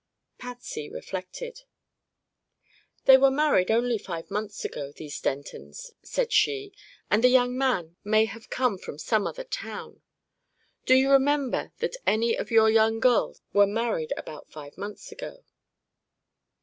[0.39, 1.61] Patsy reflected.
[3.05, 6.73] "They were married only five months ago, these Dentons," said she,
[7.11, 10.01] "and the young man may have come from some other town.
[10.87, 15.43] Do you remember that any of your young girls were married about five months ago?"